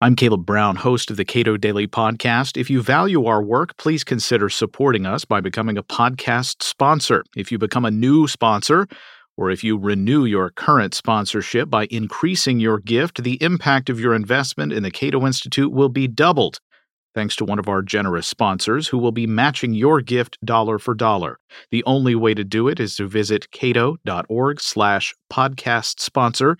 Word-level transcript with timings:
I'm 0.00 0.14
Caleb 0.14 0.46
Brown, 0.46 0.76
host 0.76 1.10
of 1.10 1.16
the 1.16 1.24
Cato 1.24 1.56
Daily 1.56 1.88
Podcast. 1.88 2.56
If 2.56 2.70
you 2.70 2.82
value 2.82 3.24
our 3.24 3.42
work, 3.42 3.76
please 3.78 4.04
consider 4.04 4.48
supporting 4.48 5.06
us 5.06 5.24
by 5.24 5.40
becoming 5.40 5.76
a 5.76 5.82
podcast 5.82 6.62
sponsor. 6.62 7.24
If 7.36 7.50
you 7.50 7.58
become 7.58 7.84
a 7.84 7.90
new 7.90 8.28
sponsor, 8.28 8.86
or 9.36 9.50
if 9.50 9.64
you 9.64 9.76
renew 9.76 10.24
your 10.24 10.50
current 10.50 10.94
sponsorship 10.94 11.68
by 11.68 11.88
increasing 11.90 12.60
your 12.60 12.78
gift, 12.78 13.24
the 13.24 13.42
impact 13.42 13.90
of 13.90 13.98
your 13.98 14.14
investment 14.14 14.72
in 14.72 14.84
the 14.84 14.92
Cato 14.92 15.26
Institute 15.26 15.72
will 15.72 15.88
be 15.88 16.06
doubled. 16.06 16.60
Thanks 17.16 17.34
to 17.34 17.44
one 17.44 17.58
of 17.58 17.68
our 17.68 17.82
generous 17.82 18.28
sponsors 18.28 18.86
who 18.86 18.98
will 18.98 19.10
be 19.10 19.26
matching 19.26 19.74
your 19.74 20.00
gift 20.00 20.38
dollar 20.44 20.78
for 20.78 20.94
dollar. 20.94 21.40
The 21.72 21.82
only 21.86 22.14
way 22.14 22.34
to 22.34 22.44
do 22.44 22.68
it 22.68 22.78
is 22.78 22.94
to 22.96 23.08
visit 23.08 23.50
cato.org 23.50 24.60
slash 24.60 25.12
podcast 25.32 25.98
sponsor 25.98 26.56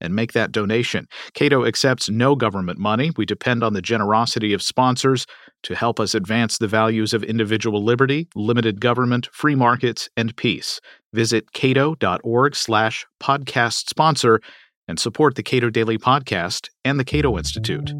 and 0.00 0.14
make 0.14 0.32
that 0.32 0.52
donation. 0.52 1.06
Cato 1.34 1.64
accepts 1.64 2.08
no 2.08 2.34
government 2.34 2.78
money. 2.78 3.10
We 3.16 3.26
depend 3.26 3.62
on 3.62 3.72
the 3.72 3.82
generosity 3.82 4.52
of 4.52 4.62
sponsors 4.62 5.26
to 5.64 5.74
help 5.74 5.98
us 5.98 6.14
advance 6.14 6.58
the 6.58 6.68
values 6.68 7.12
of 7.12 7.22
individual 7.24 7.84
liberty, 7.84 8.28
limited 8.34 8.80
government, 8.80 9.28
free 9.32 9.54
markets, 9.54 10.08
and 10.16 10.36
peace. 10.36 10.80
Visit 11.12 11.52
cato.org 11.52 12.54
slash 12.54 13.06
podcast 13.20 13.88
sponsor 13.88 14.40
and 14.86 14.98
support 14.98 15.34
the 15.34 15.42
Cato 15.42 15.70
Daily 15.70 15.98
Podcast 15.98 16.68
and 16.84 16.98
the 16.98 17.04
Cato 17.04 17.36
Institute. 17.36 17.92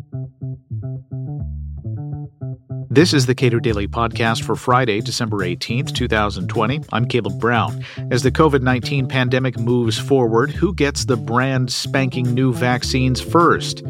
This 2.91 3.13
is 3.13 3.27
the 3.27 3.35
Cato 3.35 3.59
Daily 3.59 3.87
Podcast 3.87 4.43
for 4.43 4.57
Friday, 4.57 5.01
December 5.01 5.39
18th, 5.39 5.95
2020. 5.95 6.81
I'm 6.93 7.07
Caleb 7.07 7.39
Brown. 7.39 7.85
As 8.11 8.23
the 8.23 8.33
COVID 8.33 8.63
19 8.63 9.07
pandemic 9.09 9.59
moves 9.59 9.99
forward, 9.99 10.51
who 10.51 10.75
gets 10.75 11.05
the 11.05 11.17
brand 11.17 11.71
spanking 11.71 12.33
new 12.33 12.53
vaccines 12.53 13.21
first? 13.21 13.83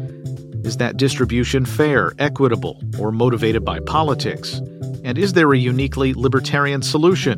Is 0.65 0.77
that 0.77 0.97
distribution 0.97 1.65
fair, 1.65 2.11
equitable, 2.19 2.81
or 2.99 3.11
motivated 3.11 3.63
by 3.63 3.79
politics? 3.79 4.61
And 5.03 5.17
is 5.17 5.33
there 5.33 5.51
a 5.53 5.57
uniquely 5.57 6.13
libertarian 6.13 6.81
solution? 6.81 7.37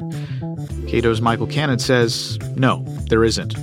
Cato's 0.88 1.22
Michael 1.22 1.48
Cannon 1.48 1.80
says 1.80 2.40
no, 2.56 2.84
there 3.10 3.24
isn't. 3.24 3.56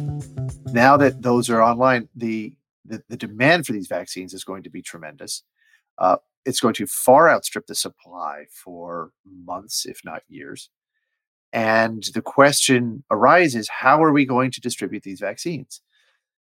Now 0.73 0.97
that 0.97 1.23
those 1.23 1.51
are 1.51 1.61
online, 1.61 2.09
the, 2.15 2.55
the, 2.85 3.03
the 3.09 3.17
demand 3.17 3.67
for 3.67 3.73
these 3.73 3.89
vaccines 3.89 4.33
is 4.33 4.45
going 4.45 4.63
to 4.63 4.71
be 4.71 4.83
tremendous. 4.83 5.43
Uh, 5.99 6.17
it's 6.45 6.61
going 6.61 6.75
to 6.75 6.87
far 6.87 7.29
outstrip 7.31 7.67
the 7.67 7.75
supply 7.75 8.45
for 8.51 9.11
months, 9.25 9.87
if 9.87 10.01
not 10.05 10.23
years. 10.29 10.71
And 11.53 12.05
the 12.15 12.23
question 12.23 13.05
arises 13.11 13.69
how 13.81 14.03
are 14.03 14.13
we 14.13 14.27
going 14.27 14.51
to 14.53 14.61
distribute 14.61 15.03
these 15.03 15.21
vaccines? 15.21 15.81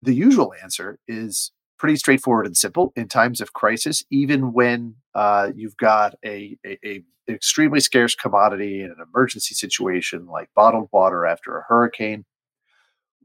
The 0.02 0.14
usual 0.14 0.53
answer 0.61 0.99
is 1.08 1.52
pretty 1.77 1.95
straightforward 1.97 2.45
and 2.45 2.55
simple. 2.55 2.94
In 2.95 3.08
times 3.08 3.41
of 3.41 3.53
crisis, 3.53 4.03
even 4.09 4.53
when 4.53 4.95
uh, 5.14 5.52
you've 5.55 5.77
got 5.77 6.16
a, 6.23 6.58
a, 6.66 6.77
a, 6.86 7.03
extremely 7.30 7.80
scarce 7.80 8.16
commodity 8.16 8.81
in 8.81 8.91
an 8.91 8.97
emergency 9.02 9.55
situation 9.55 10.25
like 10.27 10.49
bottled 10.55 10.89
water 10.91 11.25
after 11.25 11.58
a 11.58 11.64
hurricane, 11.67 12.25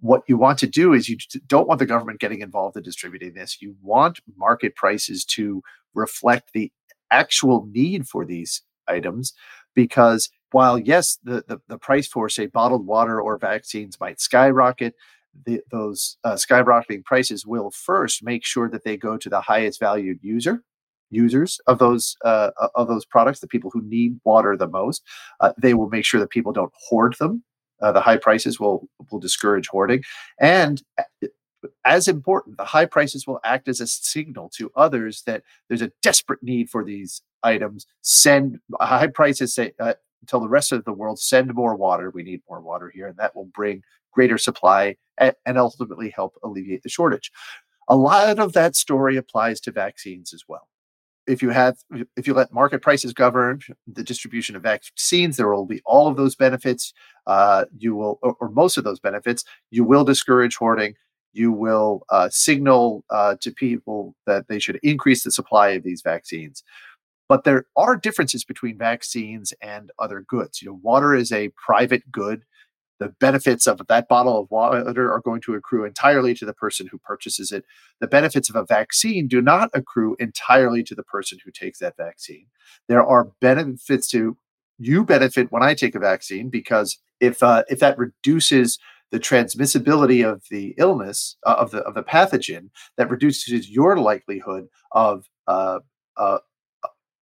what 0.00 0.22
you 0.28 0.36
want 0.36 0.58
to 0.58 0.66
do 0.66 0.92
is 0.92 1.08
you 1.08 1.16
don't 1.46 1.68
want 1.68 1.78
the 1.78 1.86
government 1.86 2.20
getting 2.20 2.40
involved 2.40 2.76
in 2.76 2.82
distributing 2.82 3.34
this. 3.34 3.60
You 3.60 3.76
want 3.82 4.20
market 4.36 4.76
prices 4.76 5.24
to 5.26 5.62
reflect 5.98 6.50
the 6.54 6.72
actual 7.10 7.66
need 7.72 8.06
for 8.06 8.24
these 8.24 8.62
items 8.86 9.32
because 9.74 10.30
while 10.52 10.78
yes 10.78 11.18
the, 11.24 11.44
the, 11.48 11.60
the 11.68 11.78
price 11.78 12.06
for 12.06 12.28
say 12.28 12.46
bottled 12.46 12.86
water 12.86 13.20
or 13.20 13.38
vaccines 13.38 13.98
might 14.00 14.20
skyrocket 14.20 14.94
the, 15.46 15.60
those 15.70 16.16
uh, 16.24 16.34
skyrocketing 16.34 17.04
prices 17.04 17.46
will 17.46 17.70
first 17.70 18.22
make 18.22 18.44
sure 18.44 18.68
that 18.68 18.84
they 18.84 18.96
go 18.96 19.16
to 19.16 19.28
the 19.28 19.40
highest 19.40 19.80
valued 19.80 20.18
user 20.22 20.62
users 21.10 21.60
of 21.66 21.78
those 21.78 22.16
uh, 22.24 22.50
of 22.74 22.88
those 22.88 23.04
products 23.04 23.40
the 23.40 23.46
people 23.46 23.70
who 23.70 23.82
need 23.82 24.18
water 24.24 24.56
the 24.56 24.68
most. 24.68 25.02
Uh, 25.40 25.52
they 25.58 25.74
will 25.74 25.88
make 25.88 26.04
sure 26.04 26.20
that 26.20 26.30
people 26.30 26.52
don't 26.52 26.72
hoard 26.88 27.14
them. 27.18 27.42
Uh, 27.80 27.92
the 27.92 28.00
high 28.00 28.16
prices 28.16 28.58
will 28.58 28.88
will 29.10 29.18
discourage 29.18 29.68
hoarding. 29.68 30.02
And 30.40 30.82
uh, 30.98 31.28
as 31.84 32.08
important, 32.08 32.56
the 32.56 32.64
high 32.64 32.86
prices 32.86 33.26
will 33.26 33.40
act 33.44 33.68
as 33.68 33.80
a 33.80 33.86
signal 33.86 34.50
to 34.56 34.70
others 34.76 35.22
that 35.26 35.42
there's 35.68 35.82
a 35.82 35.92
desperate 36.02 36.42
need 36.42 36.70
for 36.70 36.84
these 36.84 37.22
items. 37.42 37.86
Send 38.02 38.60
high 38.80 39.08
prices 39.08 39.54
say 39.54 39.72
uh, 39.80 39.94
tell 40.26 40.40
the 40.40 40.48
rest 40.48 40.72
of 40.72 40.84
the 40.84 40.92
world 40.92 41.18
send 41.18 41.54
more 41.54 41.74
water. 41.74 42.10
We 42.10 42.22
need 42.22 42.42
more 42.48 42.60
water 42.60 42.90
here, 42.94 43.08
and 43.08 43.16
that 43.16 43.34
will 43.34 43.46
bring 43.46 43.82
greater 44.12 44.38
supply 44.38 44.96
and, 45.18 45.34
and 45.46 45.58
ultimately 45.58 46.10
help 46.10 46.34
alleviate 46.42 46.82
the 46.82 46.88
shortage. 46.88 47.30
A 47.88 47.96
lot 47.96 48.38
of 48.38 48.52
that 48.52 48.76
story 48.76 49.16
applies 49.16 49.60
to 49.62 49.72
vaccines 49.72 50.32
as 50.34 50.44
well. 50.46 50.68
If 51.26 51.42
you 51.42 51.50
have, 51.50 51.76
if 52.16 52.26
you 52.26 52.32
let 52.32 52.52
market 52.52 52.80
prices 52.80 53.12
govern 53.12 53.60
the 53.86 54.02
distribution 54.02 54.56
of 54.56 54.62
vaccines, 54.62 55.36
there 55.36 55.52
will 55.52 55.66
be 55.66 55.82
all 55.84 56.08
of 56.08 56.16
those 56.16 56.34
benefits. 56.34 56.92
Uh, 57.26 57.66
you 57.76 57.94
will, 57.94 58.18
or, 58.22 58.34
or 58.40 58.48
most 58.50 58.78
of 58.78 58.84
those 58.84 59.00
benefits. 59.00 59.44
You 59.70 59.84
will 59.84 60.04
discourage 60.04 60.56
hoarding 60.56 60.94
you 61.32 61.52
will 61.52 62.02
uh, 62.10 62.28
signal 62.30 63.04
uh, 63.10 63.36
to 63.40 63.50
people 63.50 64.14
that 64.26 64.48
they 64.48 64.58
should 64.58 64.80
increase 64.82 65.24
the 65.24 65.30
supply 65.30 65.70
of 65.70 65.82
these 65.82 66.02
vaccines. 66.02 66.62
But 67.28 67.44
there 67.44 67.66
are 67.76 67.96
differences 67.96 68.44
between 68.44 68.78
vaccines 68.78 69.52
and 69.60 69.90
other 69.98 70.24
goods. 70.26 70.62
You 70.62 70.68
know, 70.68 70.80
water 70.82 71.14
is 71.14 71.30
a 71.30 71.50
private 71.50 72.10
good. 72.10 72.44
The 73.00 73.10
benefits 73.20 73.66
of 73.68 73.80
that 73.88 74.08
bottle 74.08 74.40
of 74.40 74.50
water 74.50 75.12
are 75.12 75.20
going 75.20 75.40
to 75.42 75.54
accrue 75.54 75.84
entirely 75.84 76.34
to 76.34 76.44
the 76.44 76.54
person 76.54 76.88
who 76.90 76.98
purchases 76.98 77.52
it. 77.52 77.64
The 78.00 78.08
benefits 78.08 78.50
of 78.50 78.56
a 78.56 78.64
vaccine 78.64 79.28
do 79.28 79.40
not 79.40 79.70
accrue 79.72 80.16
entirely 80.18 80.82
to 80.84 80.94
the 80.94 81.04
person 81.04 81.38
who 81.44 81.52
takes 81.52 81.78
that 81.78 81.96
vaccine. 81.96 82.46
There 82.88 83.04
are 83.04 83.30
benefits 83.40 84.08
to 84.08 84.36
you 84.78 85.04
benefit 85.04 85.52
when 85.52 85.62
I 85.62 85.74
take 85.74 85.94
a 85.94 86.00
vaccine 86.00 86.48
because 86.48 86.98
if 87.20 87.42
uh, 87.42 87.64
if 87.68 87.78
that 87.80 87.98
reduces 87.98 88.78
the 89.10 89.20
transmissibility 89.20 90.28
of 90.28 90.42
the 90.50 90.74
illness 90.78 91.36
uh, 91.46 91.56
of 91.58 91.70
the 91.70 91.78
of 91.78 91.94
the 91.94 92.02
pathogen 92.02 92.70
that 92.96 93.10
reduces 93.10 93.70
your 93.70 93.98
likelihood 93.98 94.66
of 94.92 95.24
uh, 95.46 95.78
uh, 96.16 96.38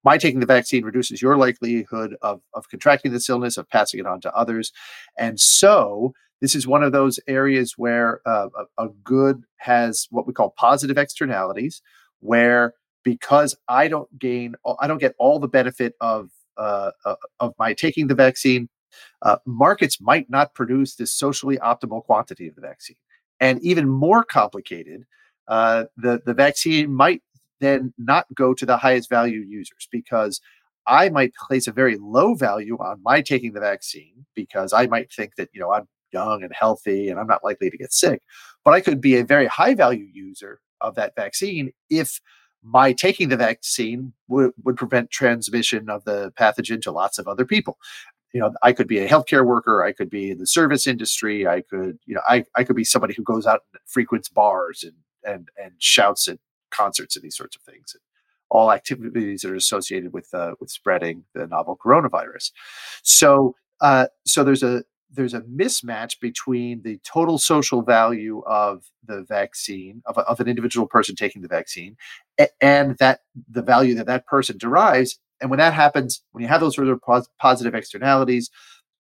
my 0.07 0.17
taking 0.17 0.39
the 0.39 0.47
vaccine 0.47 0.85
reduces 0.85 1.21
your 1.21 1.37
likelihood 1.37 2.17
of, 2.23 2.41
of 2.55 2.69
contracting 2.69 3.11
this 3.11 3.29
illness, 3.29 3.57
of 3.57 3.69
passing 3.69 3.99
it 3.99 4.07
on 4.07 4.21
to 4.21 4.33
others. 4.37 4.71
And 5.19 5.41
so, 5.41 6.13
this 6.41 6.55
is 6.55 6.65
one 6.65 6.85
of 6.85 6.93
those 6.93 7.19
areas 7.27 7.75
where 7.77 8.21
uh, 8.25 8.49
a, 8.79 8.85
a, 8.85 8.89
good 9.03 9.43
has 9.57 10.07
what 10.11 10.25
we 10.25 10.33
call 10.33 10.51
positive 10.51 10.97
externalities, 10.97 11.83
where 12.21 12.75
because 13.03 13.57
I 13.67 13.89
don't 13.89 14.17
gain, 14.17 14.55
I 14.79 14.87
don't 14.87 15.01
get 15.01 15.17
all 15.19 15.41
the 15.41 15.49
benefit 15.49 15.95
of 16.01 16.31
uh, 16.57 16.93
uh 17.05 17.17
of 17.41 17.55
my 17.59 17.75
taking 17.75 18.07
the 18.07 18.15
vaccine, 18.15 18.69
uh, 19.23 19.37
markets 19.45 20.01
might 20.01 20.29
not 20.31 20.55
produce 20.55 20.95
this 20.95 21.13
socially 21.13 21.59
optimal 21.59 22.05
quantity 22.05 22.49
of 22.49 22.55
the 22.55 22.61
vaccine. 22.61 22.97
And 23.41 23.61
even 23.63 23.89
more 23.89 24.25
complicated, 24.25 25.05
uh, 25.49 25.85
the, 25.97 26.23
the 26.25 26.35
vaccine 26.35 26.93
might 26.93 27.23
then 27.61 27.93
not 27.99 28.27
go 28.35 28.55
to 28.55 28.67
the 28.67 28.77
highest 28.77 29.09
value 29.09 29.41
users 29.41 29.89
because 29.91 30.41
I 30.87 31.09
might 31.09 31.35
place 31.35 31.67
a 31.67 31.73
very 31.73 31.97
low 31.97 32.35
value 32.35 32.77
on 32.79 33.03
my 33.03 33.21
taking 33.21 33.53
the 33.53 33.61
vaccine 33.61 34.27
because 34.35 34.73
I 34.73 34.87
might 34.87 35.13
think 35.13 35.37
that, 35.37 35.49
you 35.53 35.61
know, 35.61 35.73
I'm 35.73 35.89
young 36.13 36.43
and 36.43 36.53
healthy 36.55 37.09
and 37.09 37.19
I'm 37.19 37.27
not 37.27 37.45
likely 37.45 37.71
to 37.71 37.79
get 37.79 37.93
sick. 37.93 38.23
But 38.65 38.75
I 38.75 38.81
could 38.81 39.01
be 39.01 39.17
a 39.17 39.25
very 39.25 39.47
high 39.47 39.75
value 39.75 40.07
user 40.13 40.61
of 40.81 40.95
that 40.95 41.15
vaccine 41.17 41.73
if 41.91 42.21
my 42.63 42.93
taking 42.93 43.29
the 43.29 43.37
vaccine 43.37 44.13
would, 44.29 44.53
would 44.65 44.77
prevent 44.77 45.11
transmission 45.11 45.89
of 45.89 46.05
the 46.05 46.33
pathogen 46.39 46.81
to 46.83 46.91
lots 46.91 47.19
of 47.19 47.29
other 47.29 47.45
people 47.45 47.79
you 48.33 48.41
know 48.41 48.53
i 48.63 48.73
could 48.73 48.89
be 48.89 48.99
a 48.99 49.09
healthcare 49.09 49.45
worker 49.45 49.85
i 49.85 49.93
could 49.93 50.11
be 50.11 50.31
in 50.31 50.39
the 50.39 50.47
service 50.47 50.87
industry 50.87 51.47
i 51.47 51.61
could 51.61 51.99
you 52.07 52.15
know 52.15 52.23
i, 52.29 52.45
I 52.57 52.65
could 52.65 52.77
be 52.77 52.85
somebody 52.85 53.15
who 53.15 53.23
goes 53.23 53.47
out 53.47 53.61
and 53.73 53.81
frequents 53.87 54.29
bars 54.29 54.85
and 54.85 54.95
and 55.25 55.49
and 55.63 55.73
shouts 55.79 56.29
at 56.29 56.39
concerts 56.71 57.17
and 57.17 57.25
these 57.25 57.37
sorts 57.37 57.57
of 57.57 57.63
things 57.63 57.97
all 58.51 58.73
activities 58.73 59.43
that 59.43 59.51
are 59.51 59.57
associated 59.57 60.13
with 60.13 60.33
uh, 60.33 60.53
with 60.61 60.71
spreading 60.71 61.25
the 61.35 61.47
novel 61.47 61.79
coronavirus. 61.85 62.53
So 63.03 63.55
uh, 63.81 64.07
so 64.25 64.45
there's 64.45 64.63
a 64.63 64.85
there's 65.11 65.35
a 65.35 65.41
mismatch 65.43 66.19
between 66.21 66.83
the 66.83 66.99
total 67.05 67.39
social 67.39 67.83
value 67.83 68.43
of 68.47 68.85
the 69.05 69.23
vaccine 69.23 70.03
of, 70.07 70.19
of 70.19 70.41
an 70.41 70.49
individual 70.49 70.87
person 70.87 71.15
taking 71.15 71.43
the 71.43 71.49
vaccine 71.49 71.97
and 72.61 72.97
that 72.99 73.21
the 73.49 73.63
value 73.63 73.95
that 73.95 74.07
that 74.07 74.27
person 74.27 74.59
derives 74.59 75.19
and 75.41 75.51
when 75.51 75.59
that 75.59 75.75
happens, 75.75 76.23
when 76.33 76.43
you 76.43 76.49
have 76.49 76.61
those 76.61 76.75
sort 76.75 76.89
of 76.89 77.01
pos- 77.03 77.29
positive 77.41 77.75
externalities, 77.75 78.51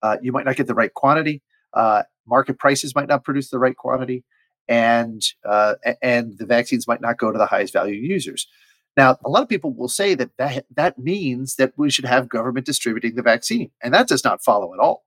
uh, 0.03 0.17
you 0.23 0.33
might 0.33 0.45
not 0.45 0.57
get 0.57 0.67
the 0.67 0.75
right 0.75 0.93
quantity. 0.93 1.43
Uh, 1.73 2.03
market 2.27 2.59
prices 2.59 2.95
might 2.95 3.09
not 3.09 3.25
produce 3.25 3.51
the 3.51 3.59
right 3.59 3.77
quantity, 3.77 4.25
and 4.69 5.23
uh, 5.45 5.75
and 6.03 6.39
the 6.39 6.47
vaccines 6.47 6.89
might 6.89 7.01
not 7.01 7.19
go 7.19 7.31
to 7.31 7.39
the 7.39 7.47
highest 7.47 7.73
value 7.73 8.01
users. 8.01 8.47
Now, 8.97 9.19
a 9.25 9.29
lot 9.29 9.43
of 9.43 9.49
people 9.49 9.75
will 9.75 9.89
say 9.89 10.15
that, 10.15 10.31
that 10.39 10.65
that 10.75 10.99
means 10.99 11.57
that 11.57 11.75
we 11.77 11.91
should 11.91 12.07
have 12.07 12.29
government 12.29 12.67
distributing 12.67 13.15
the 13.15 13.23
vaccine, 13.23 13.71
and 13.83 13.93
that 13.95 14.09
does 14.09 14.25
not 14.25 14.43
follow 14.43 14.73
at 14.73 14.81
all, 14.81 15.05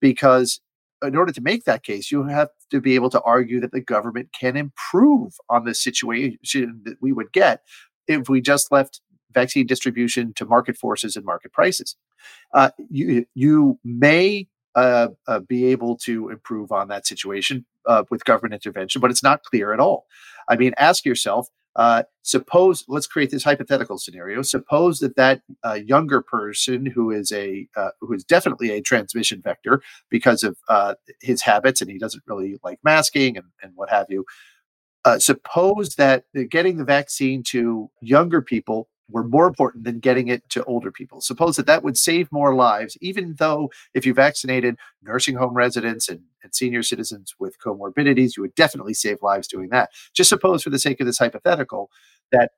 because 0.00 0.60
in 1.02 1.14
order 1.14 1.32
to 1.32 1.40
make 1.40 1.64
that 1.64 1.84
case, 1.84 2.10
you 2.10 2.24
have 2.24 2.48
to 2.70 2.80
be 2.80 2.94
able 2.94 3.10
to 3.10 3.20
argue 3.22 3.60
that 3.60 3.72
the 3.72 3.80
government 3.80 4.30
can 4.38 4.56
improve 4.56 5.34
on 5.48 5.64
the 5.64 5.74
situation 5.74 6.82
that 6.84 6.96
we 7.00 7.12
would 7.12 7.32
get 7.32 7.62
if 8.08 8.28
we 8.28 8.40
just 8.40 8.72
left 8.72 9.00
vaccine 9.40 9.66
distribution 9.66 10.32
to 10.34 10.44
market 10.44 10.76
forces 10.76 11.16
and 11.16 11.24
market 11.24 11.52
prices. 11.52 11.96
Uh, 12.54 12.70
you 12.90 13.26
you 13.34 13.78
may 13.84 14.48
uh, 14.74 15.08
uh, 15.26 15.40
be 15.40 15.66
able 15.66 15.96
to 15.96 16.28
improve 16.28 16.70
on 16.72 16.88
that 16.88 17.06
situation 17.06 17.64
uh, 17.86 18.04
with 18.10 18.24
government 18.24 18.54
intervention, 18.54 19.00
but 19.00 19.10
it's 19.10 19.22
not 19.22 19.42
clear 19.42 19.72
at 19.72 19.80
all. 19.80 20.06
I 20.48 20.56
mean, 20.56 20.72
ask 20.78 21.04
yourself. 21.04 21.48
Uh, 21.76 22.02
suppose 22.22 22.84
let's 22.88 23.06
create 23.06 23.30
this 23.30 23.44
hypothetical 23.44 23.98
scenario. 23.98 24.42
Suppose 24.42 24.98
that 24.98 25.14
that 25.14 25.42
uh, 25.64 25.78
younger 25.94 26.20
person 26.20 26.86
who 26.86 27.12
is 27.12 27.30
a 27.30 27.68
who 28.00 28.12
is 28.12 28.24
definitely 28.24 28.70
a 28.70 28.80
transmission 28.80 29.40
vector 29.42 29.80
because 30.10 30.42
of 30.42 30.56
his 31.20 31.42
habits 31.42 31.80
and 31.80 31.90
he 31.90 31.98
doesn't 31.98 32.24
really 32.26 32.58
like 32.64 32.80
masking 32.82 33.36
and, 33.36 33.46
and 33.62 33.72
what 33.76 33.90
have 33.90 34.06
you. 34.08 34.24
suppose 35.18 35.94
that 35.94 36.24
getting 36.50 36.78
the 36.78 36.90
vaccine 36.98 37.42
to 37.52 37.90
younger 38.00 38.42
people 38.42 38.88
were 39.10 39.24
more 39.24 39.46
important 39.46 39.84
than 39.84 39.98
getting 39.98 40.28
it 40.28 40.48
to 40.50 40.64
older 40.64 40.92
people. 40.92 41.20
Suppose 41.20 41.56
that 41.56 41.66
that 41.66 41.82
would 41.82 41.96
save 41.96 42.30
more 42.30 42.54
lives, 42.54 42.96
even 43.00 43.34
though 43.38 43.70
if 43.94 44.04
you 44.04 44.12
vaccinated 44.12 44.76
nursing 45.02 45.36
home 45.36 45.54
residents 45.54 46.08
and, 46.08 46.20
and 46.42 46.54
senior 46.54 46.82
citizens 46.82 47.34
with 47.38 47.58
comorbidities, 47.58 48.36
you 48.36 48.42
would 48.42 48.54
definitely 48.54 48.94
save 48.94 49.22
lives 49.22 49.48
doing 49.48 49.70
that. 49.70 49.90
Just 50.14 50.28
suppose, 50.28 50.62
for 50.62 50.70
the 50.70 50.78
sake 50.78 51.00
of 51.00 51.06
this 51.06 51.18
hypothetical, 51.18 51.90
that 52.32 52.52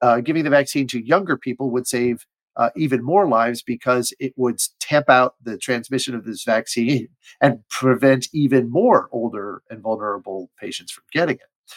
uh, 0.00 0.20
giving 0.20 0.44
the 0.44 0.50
vaccine 0.50 0.86
to 0.88 1.04
younger 1.04 1.36
people 1.36 1.70
would 1.70 1.86
save 1.86 2.26
uh, 2.56 2.70
even 2.76 3.02
more 3.02 3.26
lives 3.26 3.62
because 3.62 4.12
it 4.18 4.34
would 4.36 4.60
tamp 4.78 5.08
out 5.08 5.36
the 5.42 5.56
transmission 5.56 6.14
of 6.14 6.24
this 6.24 6.44
vaccine 6.44 7.08
and 7.40 7.66
prevent 7.68 8.28
even 8.32 8.70
more 8.70 9.08
older 9.12 9.62
and 9.70 9.80
vulnerable 9.80 10.50
patients 10.58 10.92
from 10.92 11.04
getting 11.12 11.36
it. 11.36 11.74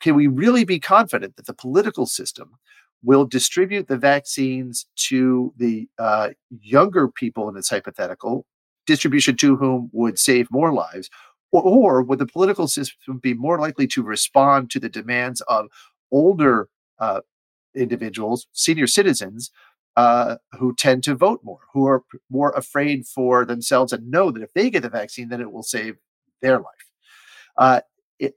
Can 0.00 0.14
we 0.14 0.26
really 0.26 0.64
be 0.64 0.80
confident 0.80 1.36
that 1.36 1.46
the 1.46 1.54
political 1.54 2.06
system 2.06 2.58
will 3.04 3.24
distribute 3.24 3.86
the 3.86 3.98
vaccines 3.98 4.86
to 4.96 5.52
the 5.56 5.88
uh, 5.98 6.30
younger 6.60 7.08
people 7.08 7.48
in 7.48 7.54
this 7.54 7.68
hypothetical, 7.68 8.46
distribution 8.86 9.36
to 9.36 9.56
whom 9.56 9.90
would 9.92 10.18
save 10.18 10.50
more 10.50 10.72
lives, 10.72 11.10
or, 11.52 11.62
or, 11.62 12.02
would 12.02 12.18
the 12.18 12.26
political 12.26 12.66
system 12.66 13.18
be 13.18 13.34
more 13.34 13.58
likely 13.60 13.86
to 13.86 14.02
respond 14.02 14.70
to 14.70 14.80
the 14.80 14.88
demands 14.88 15.40
of 15.42 15.66
older 16.10 16.68
uh, 16.98 17.20
individuals, 17.74 18.46
senior 18.52 18.86
citizens, 18.86 19.50
uh, 19.96 20.36
who 20.58 20.74
tend 20.74 21.04
to 21.04 21.14
vote 21.14 21.40
more, 21.44 21.60
who 21.72 21.86
are 21.86 22.02
more 22.30 22.50
afraid 22.50 23.06
for 23.06 23.44
themselves 23.44 23.92
and 23.92 24.10
know 24.10 24.30
that 24.30 24.42
if 24.42 24.52
they 24.52 24.68
get 24.70 24.82
the 24.82 24.88
vaccine, 24.88 25.28
then 25.28 25.40
it 25.40 25.52
will 25.52 25.62
save 25.62 25.96
their 26.42 26.58
life. 26.58 26.66
Uh, 27.56 27.80
it, 28.18 28.34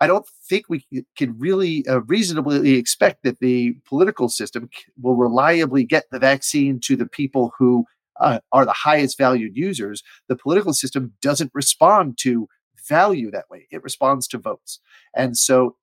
I 0.00 0.06
don't 0.06 0.26
think 0.48 0.66
we 0.68 0.84
can 1.16 1.36
really 1.38 1.86
uh, 1.88 2.00
reasonably 2.02 2.74
expect 2.74 3.24
that 3.24 3.40
the 3.40 3.76
political 3.86 4.28
system 4.28 4.70
will 5.00 5.16
reliably 5.16 5.84
get 5.84 6.04
the 6.10 6.20
vaccine 6.20 6.78
to 6.80 6.96
the 6.96 7.06
people 7.06 7.52
who 7.58 7.84
uh, 8.20 8.40
are 8.52 8.64
the 8.64 8.72
highest 8.72 9.18
valued 9.18 9.56
users. 9.56 10.02
The 10.28 10.36
political 10.36 10.72
system 10.72 11.12
doesn't 11.20 11.50
respond 11.54 12.18
to 12.18 12.48
value 12.88 13.30
that 13.30 13.50
way, 13.50 13.66
it 13.70 13.82
responds 13.82 14.28
to 14.28 14.38
votes. 14.38 14.80
And 15.14 15.36
so 15.36 15.76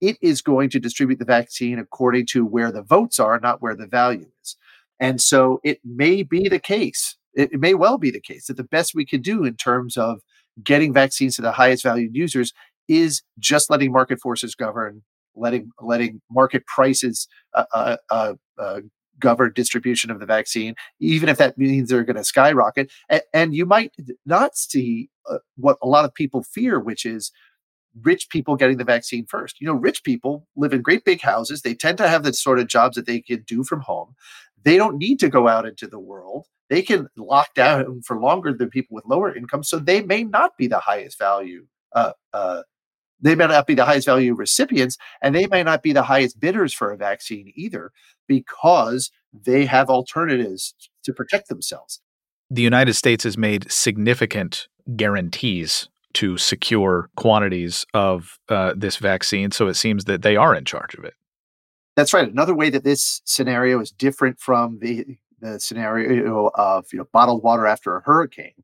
it 0.00 0.16
is 0.22 0.40
going 0.42 0.70
to 0.70 0.80
distribute 0.80 1.18
the 1.18 1.24
vaccine 1.24 1.78
according 1.78 2.26
to 2.26 2.44
where 2.44 2.72
the 2.72 2.82
votes 2.82 3.20
are, 3.20 3.38
not 3.38 3.60
where 3.60 3.76
the 3.76 3.86
value 3.86 4.26
is. 4.42 4.56
And 4.98 5.20
so 5.20 5.60
it 5.62 5.80
may 5.84 6.22
be 6.22 6.48
the 6.48 6.58
case, 6.58 7.16
it, 7.34 7.52
it 7.52 7.60
may 7.60 7.74
well 7.74 7.98
be 7.98 8.10
the 8.10 8.20
case 8.20 8.46
that 8.46 8.56
the 8.56 8.64
best 8.64 8.94
we 8.94 9.04
can 9.04 9.20
do 9.20 9.44
in 9.44 9.56
terms 9.56 9.96
of 9.96 10.20
getting 10.62 10.92
vaccines 10.92 11.36
to 11.36 11.42
the 11.42 11.52
highest 11.52 11.82
valued 11.82 12.14
users 12.14 12.52
is 12.90 13.22
just 13.38 13.70
letting 13.70 13.92
market 13.92 14.20
forces 14.20 14.54
govern, 14.54 15.02
letting 15.36 15.70
letting 15.80 16.20
market 16.30 16.66
prices 16.66 17.28
uh, 17.54 17.64
uh, 17.72 17.96
uh, 18.10 18.34
uh 18.58 18.80
govern 19.20 19.52
distribution 19.54 20.10
of 20.10 20.18
the 20.18 20.26
vaccine, 20.26 20.74
even 20.98 21.28
if 21.28 21.38
that 21.38 21.56
means 21.56 21.88
they're 21.88 22.04
going 22.04 22.16
to 22.16 22.24
skyrocket. 22.24 22.90
And, 23.10 23.20
and, 23.34 23.54
you 23.54 23.66
might 23.66 23.92
not 24.24 24.56
see 24.56 25.10
uh, 25.28 25.38
what 25.56 25.76
a 25.82 25.86
lot 25.86 26.06
of 26.06 26.14
people 26.14 26.42
fear, 26.42 26.80
which 26.80 27.04
is 27.04 27.30
rich 28.00 28.30
people 28.30 28.56
getting 28.56 28.78
the 28.78 28.84
vaccine 28.84 29.26
first. 29.26 29.60
You 29.60 29.66
know, 29.66 29.74
rich 29.74 30.02
people 30.04 30.48
live 30.56 30.72
in 30.72 30.80
great 30.80 31.04
big 31.04 31.20
houses. 31.20 31.60
They 31.60 31.74
tend 31.74 31.98
to 31.98 32.08
have 32.08 32.22
the 32.22 32.32
sort 32.32 32.58
of 32.58 32.66
jobs 32.66 32.96
that 32.96 33.06
they 33.06 33.20
can 33.20 33.44
do 33.46 33.62
from 33.62 33.82
home. 33.82 34.14
They 34.64 34.78
don't 34.78 34.96
need 34.96 35.20
to 35.20 35.28
go 35.28 35.48
out 35.48 35.66
into 35.66 35.86
the 35.86 36.00
world. 36.00 36.46
They 36.70 36.82
can 36.82 37.08
lock 37.16 37.52
down 37.54 38.00
for 38.06 38.18
longer 38.18 38.54
than 38.54 38.70
people 38.70 38.94
with 38.94 39.04
lower 39.04 39.34
income. 39.34 39.64
So 39.64 39.78
they 39.78 40.02
may 40.02 40.24
not 40.24 40.56
be 40.56 40.66
the 40.66 40.78
highest 40.78 41.18
value 41.18 41.66
uh, 41.92 42.12
uh, 42.32 42.62
they 43.20 43.34
may 43.34 43.46
not 43.46 43.66
be 43.66 43.74
the 43.74 43.84
highest 43.84 44.06
value 44.06 44.34
recipients 44.34 44.96
and 45.22 45.34
they 45.34 45.46
may 45.46 45.62
not 45.62 45.82
be 45.82 45.92
the 45.92 46.02
highest 46.02 46.40
bidders 46.40 46.72
for 46.72 46.92
a 46.92 46.96
vaccine 46.96 47.52
either 47.54 47.92
because 48.26 49.10
they 49.32 49.66
have 49.66 49.90
alternatives 49.90 50.74
to 51.04 51.12
protect 51.12 51.48
themselves. 51.48 52.00
The 52.50 52.62
United 52.62 52.94
States 52.94 53.24
has 53.24 53.38
made 53.38 53.70
significant 53.70 54.68
guarantees 54.96 55.88
to 56.14 56.36
secure 56.36 57.08
quantities 57.16 57.86
of 57.94 58.38
uh, 58.48 58.74
this 58.76 58.96
vaccine, 58.96 59.52
so 59.52 59.68
it 59.68 59.74
seems 59.74 60.06
that 60.06 60.22
they 60.22 60.36
are 60.36 60.54
in 60.54 60.64
charge 60.64 60.94
of 60.94 61.04
it. 61.04 61.14
That's 61.96 62.12
right. 62.12 62.30
Another 62.30 62.54
way 62.54 62.70
that 62.70 62.82
this 62.82 63.22
scenario 63.24 63.80
is 63.80 63.90
different 63.90 64.40
from 64.40 64.78
the 64.80 65.18
the 65.40 65.58
scenario 65.58 66.50
of 66.54 66.86
you 66.92 66.98
know 66.98 67.06
bottled 67.12 67.42
water 67.42 67.66
after 67.66 67.96
a 67.96 68.02
hurricane 68.02 68.62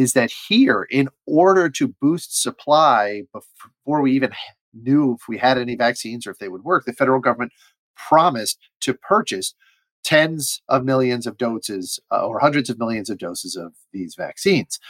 is 0.00 0.14
that 0.14 0.32
here, 0.48 0.86
in 0.90 1.10
order 1.26 1.68
to 1.68 1.88
boost 2.00 2.40
supply 2.40 3.22
before 3.34 4.00
we 4.00 4.12
even 4.12 4.32
knew 4.72 5.14
if 5.20 5.28
we 5.28 5.36
had 5.36 5.58
any 5.58 5.76
vaccines 5.76 6.26
or 6.26 6.30
if 6.30 6.38
they 6.38 6.48
would 6.48 6.64
work, 6.64 6.86
the 6.86 6.92
federal 6.94 7.20
government 7.20 7.52
promised 7.96 8.58
to 8.80 8.94
purchase 8.94 9.54
tens 10.02 10.62
of 10.70 10.86
millions 10.86 11.26
of 11.26 11.36
doses 11.36 12.00
uh, 12.10 12.26
or 12.26 12.40
hundreds 12.40 12.70
of 12.70 12.78
millions 12.78 13.10
of 13.10 13.18
doses 13.18 13.56
of 13.56 13.74
these 13.92 14.14
vaccines. 14.14 14.80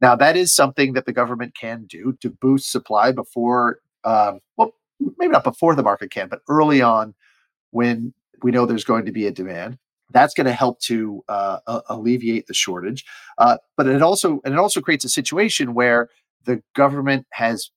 Now, 0.00 0.16
that 0.16 0.36
is 0.36 0.52
something 0.52 0.92
that 0.94 1.06
the 1.06 1.12
government 1.12 1.54
can 1.56 1.84
do 1.84 2.18
to 2.20 2.28
boost 2.28 2.72
supply 2.72 3.12
before, 3.12 3.78
um, 4.02 4.40
well, 4.56 4.74
maybe 5.18 5.30
not 5.30 5.44
before 5.44 5.76
the 5.76 5.84
market 5.84 6.10
can, 6.10 6.26
but 6.28 6.42
early 6.48 6.82
on 6.82 7.14
when 7.70 8.12
we 8.42 8.50
know 8.50 8.66
there's 8.66 8.82
going 8.82 9.04
to 9.04 9.12
be 9.12 9.28
a 9.28 9.30
demand 9.30 9.78
that's 10.10 10.34
going 10.34 10.46
to 10.46 10.52
help 10.52 10.80
to 10.80 11.22
uh, 11.28 11.80
alleviate 11.88 12.46
the 12.46 12.54
shortage. 12.54 13.04
Uh, 13.36 13.58
but 13.76 13.86
it 13.86 14.02
also 14.02 14.40
and 14.44 14.54
it 14.54 14.60
also 14.60 14.80
creates 14.80 15.04
a 15.04 15.08
situation 15.08 15.74
where 15.74 16.08
the 16.44 16.62
government 16.74 17.26
has 17.32 17.70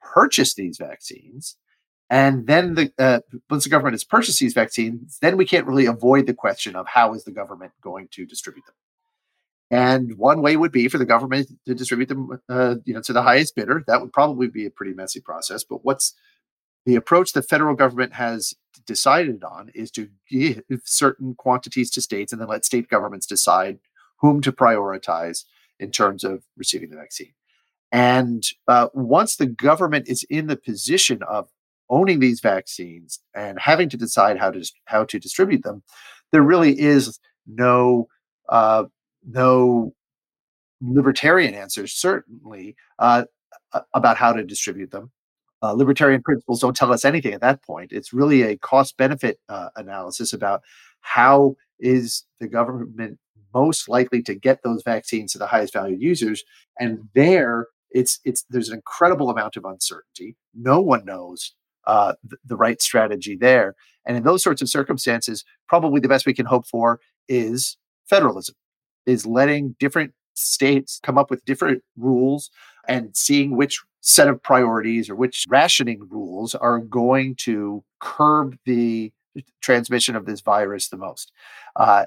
purchased 0.00 0.56
these 0.56 0.78
vaccines, 0.78 1.56
and 2.10 2.46
then 2.46 2.74
the 2.74 2.92
uh, 2.98 3.20
once 3.50 3.64
the 3.64 3.70
government 3.70 3.94
has 3.94 4.04
purchased 4.04 4.40
these 4.40 4.54
vaccines, 4.54 5.18
then 5.20 5.36
we 5.36 5.46
can't 5.46 5.66
really 5.66 5.86
avoid 5.86 6.26
the 6.26 6.34
question 6.34 6.76
of 6.76 6.86
how 6.86 7.14
is 7.14 7.24
the 7.24 7.32
government 7.32 7.72
going 7.82 8.08
to 8.12 8.26
distribute 8.26 8.66
them. 8.66 8.74
And 9.70 10.16
one 10.16 10.42
way 10.42 10.56
would 10.56 10.70
be 10.70 10.86
for 10.88 10.98
the 10.98 11.04
government 11.04 11.50
to 11.66 11.74
distribute 11.74 12.08
them, 12.08 12.40
uh, 12.48 12.76
you 12.84 12.94
know, 12.94 13.00
to 13.02 13.12
the 13.12 13.22
highest 13.22 13.56
bidder. 13.56 13.82
That 13.88 14.00
would 14.00 14.12
probably 14.12 14.46
be 14.46 14.64
a 14.64 14.70
pretty 14.70 14.94
messy 14.94 15.20
process. 15.20 15.64
But 15.64 15.84
what's 15.84 16.14
the 16.86 16.94
approach 16.94 17.32
the 17.32 17.42
federal 17.42 17.74
government 17.74 18.14
has 18.14 18.54
decided 18.86 19.42
on 19.42 19.70
is 19.74 19.90
to 19.90 20.08
give 20.30 20.62
certain 20.84 21.34
quantities 21.34 21.90
to 21.90 22.00
states 22.00 22.32
and 22.32 22.40
then 22.40 22.48
let 22.48 22.64
state 22.64 22.88
governments 22.88 23.26
decide 23.26 23.78
whom 24.20 24.40
to 24.40 24.52
prioritize 24.52 25.44
in 25.78 25.90
terms 25.90 26.24
of 26.24 26.44
receiving 26.56 26.88
the 26.88 26.96
vaccine. 26.96 27.34
And 27.92 28.44
uh, 28.68 28.88
once 28.94 29.36
the 29.36 29.46
government 29.46 30.08
is 30.08 30.24
in 30.30 30.46
the 30.46 30.56
position 30.56 31.22
of 31.24 31.50
owning 31.90 32.20
these 32.20 32.40
vaccines 32.40 33.20
and 33.34 33.58
having 33.60 33.88
to 33.90 33.96
decide 33.96 34.38
how 34.38 34.50
to 34.52 34.64
how 34.86 35.04
to 35.04 35.18
distribute 35.18 35.62
them, 35.64 35.82
there 36.32 36.42
really 36.42 36.78
is 36.78 37.18
no 37.46 38.08
uh, 38.48 38.84
no 39.24 39.92
libertarian 40.80 41.54
answer, 41.54 41.86
certainly, 41.86 42.76
uh, 42.98 43.24
about 43.94 44.16
how 44.16 44.32
to 44.32 44.44
distribute 44.44 44.90
them 44.90 45.10
uh, 45.66 45.72
libertarian 45.72 46.22
principles 46.22 46.60
don't 46.60 46.76
tell 46.76 46.92
us 46.92 47.04
anything 47.04 47.32
at 47.32 47.40
that 47.40 47.62
point. 47.62 47.92
It's 47.92 48.12
really 48.12 48.42
a 48.42 48.56
cost 48.56 48.96
benefit 48.96 49.40
uh, 49.48 49.70
analysis 49.74 50.32
about 50.32 50.62
how 51.00 51.56
is 51.80 52.24
the 52.38 52.46
government 52.46 53.18
most 53.52 53.88
likely 53.88 54.22
to 54.22 54.34
get 54.34 54.62
those 54.62 54.82
vaccines 54.84 55.32
to 55.32 55.38
the 55.38 55.46
highest 55.46 55.72
valued 55.72 56.00
users, 56.00 56.44
and 56.78 57.08
there 57.14 57.66
it's 57.90 58.20
it's 58.24 58.44
there's 58.50 58.68
an 58.68 58.76
incredible 58.76 59.30
amount 59.30 59.56
of 59.56 59.64
uncertainty. 59.64 60.36
No 60.54 60.80
one 60.80 61.04
knows 61.04 61.54
uh, 61.86 62.14
the, 62.22 62.36
the 62.44 62.56
right 62.56 62.80
strategy 62.80 63.36
there, 63.36 63.74
and 64.06 64.16
in 64.16 64.22
those 64.22 64.42
sorts 64.42 64.62
of 64.62 64.68
circumstances, 64.68 65.44
probably 65.68 66.00
the 66.00 66.08
best 66.08 66.26
we 66.26 66.34
can 66.34 66.46
hope 66.46 66.66
for 66.66 67.00
is 67.28 67.76
federalism, 68.08 68.54
is 69.06 69.26
letting 69.26 69.74
different 69.80 70.12
states 70.34 71.00
come 71.02 71.18
up 71.18 71.30
with 71.30 71.44
different 71.44 71.82
rules 71.96 72.50
and 72.86 73.16
seeing 73.16 73.56
which 73.56 73.82
set 74.06 74.28
of 74.28 74.40
priorities 74.40 75.10
or 75.10 75.16
which 75.16 75.44
rationing 75.48 76.06
rules 76.08 76.54
are 76.54 76.78
going 76.78 77.34
to 77.34 77.82
curb 77.98 78.56
the 78.64 79.12
transmission 79.60 80.14
of 80.14 80.26
this 80.26 80.40
virus 80.40 80.88
the 80.88 80.96
most. 80.96 81.32
Uh, 81.74 82.06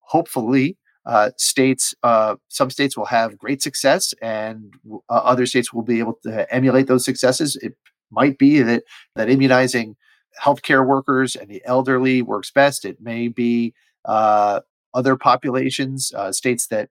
hopefully, 0.00 0.76
uh, 1.06 1.30
states, 1.36 1.94
uh, 2.02 2.34
some 2.48 2.70
states 2.70 2.96
will 2.96 3.06
have 3.06 3.38
great 3.38 3.62
success, 3.62 4.12
and 4.20 4.74
uh, 4.90 4.98
other 5.08 5.46
states 5.46 5.72
will 5.72 5.84
be 5.84 6.00
able 6.00 6.18
to 6.24 6.52
emulate 6.52 6.88
those 6.88 7.04
successes. 7.04 7.54
It 7.62 7.76
might 8.10 8.36
be 8.36 8.60
that 8.62 8.82
that 9.14 9.30
immunizing 9.30 9.96
healthcare 10.42 10.84
workers 10.84 11.36
and 11.36 11.48
the 11.48 11.62
elderly 11.64 12.20
works 12.20 12.50
best. 12.50 12.84
It 12.84 13.00
may 13.00 13.28
be 13.28 13.74
uh, 14.04 14.60
other 14.92 15.16
populations, 15.16 16.12
uh, 16.14 16.32
states 16.32 16.66
that 16.66 16.90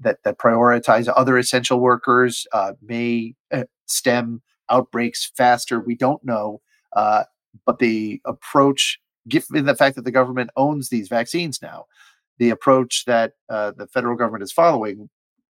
that 0.00 0.18
that 0.24 0.38
prioritize 0.38 1.12
other 1.16 1.38
essential 1.38 1.80
workers 1.80 2.46
uh, 2.52 2.72
may 2.82 3.34
uh, 3.52 3.64
stem 3.86 4.42
outbreaks 4.70 5.30
faster. 5.36 5.80
We 5.80 5.94
don't 5.94 6.24
know, 6.24 6.60
uh, 6.94 7.24
but 7.66 7.78
the 7.78 8.20
approach, 8.24 8.98
given 9.28 9.66
the 9.66 9.76
fact 9.76 9.96
that 9.96 10.04
the 10.04 10.10
government 10.10 10.50
owns 10.56 10.88
these 10.88 11.08
vaccines 11.08 11.60
now, 11.62 11.86
the 12.38 12.50
approach 12.50 13.04
that 13.06 13.32
the 13.48 13.88
federal 13.92 14.16
government 14.16 14.42
is 14.42 14.52
following, 14.52 15.08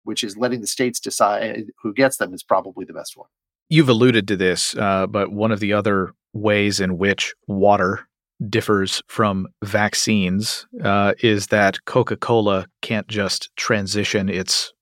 which 0.04 0.22
is 0.22 0.36
letting 0.36 0.60
the 0.60 0.66
states 0.66 1.00
decide 1.00 1.66
who 1.82 1.92
gets 1.92 2.18
them, 2.18 2.32
is 2.32 2.42
probably 2.42 2.84
the 2.84 2.92
best 2.92 3.16
one. 3.16 3.28
You've 3.68 3.88
alluded 3.88 4.26
to 4.28 4.36
this, 4.36 4.74
uh, 4.76 5.06
but 5.06 5.32
one 5.32 5.52
of 5.52 5.60
the 5.60 5.72
other 5.74 6.14
ways 6.32 6.80
in 6.80 6.96
which 6.96 7.34
water 7.46 8.08
differs 8.48 9.02
from 9.08 9.48
vaccines 9.64 10.66
uh, 10.84 11.14
is 11.20 11.48
that 11.48 11.84
Coca 11.86 12.16
Cola 12.16 12.66
can't 12.82 13.08
just 13.08 13.50
transition 13.56 14.28
its 14.28 14.72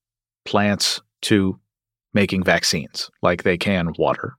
plants 0.45 1.01
to 1.23 1.59
making 2.13 2.43
vaccines 2.43 3.11
like 3.23 3.43
they 3.43 3.57
can 3.57 3.93
water. 3.99 4.35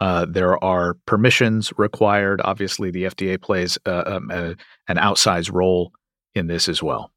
Uh, 0.00 0.26
there 0.28 0.62
are 0.62 0.94
permissions 1.06 1.72
required. 1.76 2.40
Obviously, 2.44 2.90
the 2.90 3.04
FDA 3.04 3.40
plays 3.40 3.78
uh, 3.84 4.04
um, 4.06 4.30
a, 4.30 4.54
an 4.86 4.96
outsized 4.96 5.52
role 5.52 5.92
in 6.34 6.46
this 6.46 6.68
as 6.68 6.82
well. 6.82 7.10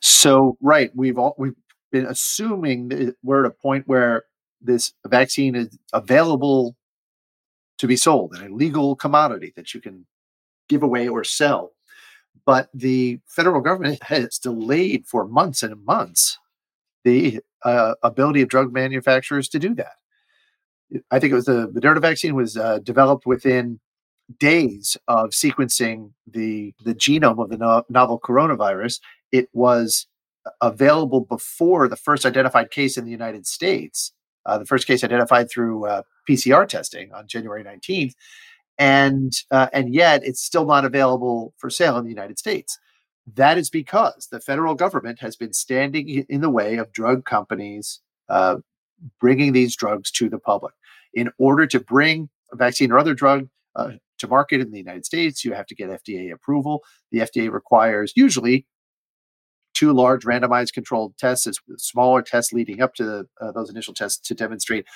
So, 0.00 0.58
right, 0.60 0.90
we've 0.94 1.18
all 1.18 1.34
we've 1.38 1.54
been 1.90 2.06
assuming 2.06 2.88
that 2.88 3.16
we're 3.22 3.44
at 3.44 3.50
a 3.50 3.54
point 3.54 3.88
where 3.88 4.24
this 4.60 4.92
vaccine 5.06 5.54
is 5.54 5.78
available 5.92 6.76
to 7.78 7.86
be 7.86 7.96
sold, 7.96 8.34
and 8.34 8.50
a 8.50 8.54
legal 8.54 8.96
commodity 8.96 9.52
that 9.56 9.74
you 9.74 9.80
can 9.80 10.06
give 10.68 10.82
away 10.82 11.08
or 11.08 11.24
sell. 11.24 11.72
But 12.44 12.68
the 12.72 13.20
federal 13.26 13.60
government 13.60 14.02
has 14.02 14.38
delayed 14.38 15.06
for 15.06 15.26
months 15.26 15.62
and 15.62 15.84
months 15.84 16.38
the 17.04 17.40
uh, 17.64 17.94
ability 18.02 18.42
of 18.42 18.48
drug 18.48 18.72
manufacturers 18.72 19.48
to 19.50 19.58
do 19.58 19.74
that. 19.74 19.92
I 21.10 21.18
think 21.18 21.32
it 21.32 21.36
was 21.36 21.44
the 21.44 21.70
Moderna 21.74 22.00
vaccine 22.00 22.34
was 22.34 22.56
uh, 22.56 22.78
developed 22.78 23.26
within 23.26 23.80
days 24.38 24.96
of 25.06 25.30
sequencing 25.30 26.12
the 26.26 26.74
the 26.84 26.94
genome 26.94 27.42
of 27.42 27.50
the 27.50 27.58
no- 27.58 27.84
novel 27.88 28.20
coronavirus. 28.20 29.00
It 29.32 29.48
was 29.52 30.06
available 30.62 31.20
before 31.20 31.88
the 31.88 31.96
first 31.96 32.24
identified 32.24 32.70
case 32.70 32.96
in 32.96 33.04
the 33.04 33.10
United 33.10 33.46
States, 33.46 34.12
uh, 34.46 34.58
the 34.58 34.64
first 34.64 34.86
case 34.86 35.04
identified 35.04 35.50
through 35.50 35.86
uh, 35.86 36.02
PCR 36.28 36.68
testing 36.68 37.12
on 37.12 37.26
January 37.26 37.64
19th, 37.64 38.14
and 38.78 39.32
uh, 39.50 39.68
and 39.72 39.94
yet 39.94 40.24
it's 40.24 40.42
still 40.42 40.66
not 40.66 40.84
available 40.84 41.54
for 41.56 41.70
sale 41.70 41.96
in 41.96 42.04
the 42.04 42.10
United 42.10 42.38
States. 42.38 42.78
That 43.34 43.58
is 43.58 43.70
because 43.70 44.28
the 44.30 44.40
federal 44.40 44.74
government 44.74 45.20
has 45.20 45.36
been 45.36 45.52
standing 45.52 46.08
in 46.28 46.40
the 46.40 46.50
way 46.50 46.76
of 46.76 46.92
drug 46.92 47.24
companies 47.24 48.00
uh, 48.28 48.56
bringing 49.20 49.52
these 49.52 49.76
drugs 49.76 50.10
to 50.12 50.28
the 50.28 50.38
public. 50.38 50.74
In 51.14 51.30
order 51.38 51.66
to 51.66 51.80
bring 51.80 52.28
a 52.52 52.56
vaccine 52.56 52.90
or 52.90 52.98
other 52.98 53.14
drug 53.14 53.48
uh, 53.76 53.92
to 54.18 54.28
market 54.28 54.60
in 54.60 54.70
the 54.70 54.78
United 54.78 55.04
States, 55.04 55.44
you 55.44 55.52
have 55.52 55.66
to 55.66 55.74
get 55.74 55.90
FDA 55.90 56.32
approval. 56.32 56.82
The 57.12 57.20
FDA 57.20 57.50
requires 57.50 58.12
usually 58.16 58.66
two 59.74 59.92
large 59.92 60.24
randomized 60.24 60.72
controlled 60.72 61.16
tests, 61.18 61.48
smaller 61.76 62.22
tests 62.22 62.52
leading 62.52 62.82
up 62.82 62.94
to 62.94 63.04
the, 63.04 63.28
uh, 63.40 63.52
those 63.52 63.70
initial 63.70 63.94
tests 63.94 64.18
to 64.26 64.34
demonstrate 64.34 64.86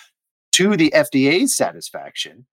to 0.53 0.77
the 0.77 0.93
FDA's 0.95 1.57
satisfaction 1.57 2.47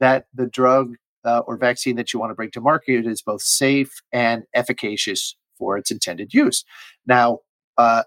that 0.00 0.26
the 0.34 0.46
drug 0.46 0.96
uh, 1.24 1.40
or 1.46 1.56
vaccine 1.56 1.96
that 1.96 2.12
you 2.12 2.20
want 2.20 2.30
to 2.30 2.34
bring 2.34 2.50
to 2.50 2.60
market 2.60 3.06
is 3.06 3.22
both 3.22 3.42
safe 3.42 4.02
and 4.12 4.44
efficacious 4.54 5.36
for 5.56 5.78
its 5.78 5.90
intended 5.90 6.34
use. 6.34 6.64
Now, 7.06 7.40
uh, 7.78 8.04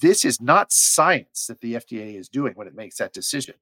this 0.00 0.24
is 0.24 0.40
not 0.40 0.72
science 0.72 1.46
that 1.46 1.60
the 1.60 1.74
FDA 1.74 2.18
is 2.18 2.28
doing 2.28 2.54
when 2.54 2.66
it 2.66 2.74
makes 2.74 2.96
that 2.98 3.12
decision. 3.12 3.54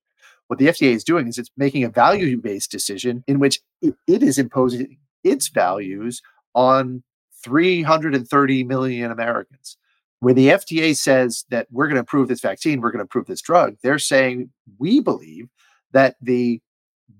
What 0.48 0.58
the 0.58 0.66
FDA 0.66 0.92
is 0.92 1.04
doing 1.04 1.28
is 1.28 1.38
it's 1.38 1.50
making 1.56 1.84
a 1.84 1.88
value 1.88 2.36
based 2.38 2.70
decision 2.70 3.22
in 3.26 3.38
which 3.38 3.60
it, 3.80 3.94
it 4.06 4.22
is 4.22 4.38
imposing 4.38 4.98
its 5.22 5.48
values 5.48 6.22
on 6.54 7.02
330 7.44 8.64
million 8.64 9.10
Americans. 9.10 9.76
When 10.20 10.34
the 10.34 10.48
FDA 10.48 10.96
says 10.96 11.44
that 11.50 11.68
we're 11.70 11.86
going 11.86 11.96
to 11.96 12.02
approve 12.02 12.28
this 12.28 12.40
vaccine, 12.40 12.80
we're 12.80 12.90
going 12.90 12.98
to 12.98 13.04
approve 13.04 13.26
this 13.26 13.42
drug, 13.42 13.76
they're 13.82 13.98
saying 13.98 14.50
we 14.78 15.00
believe 15.00 15.48
that 15.92 16.16
the 16.20 16.60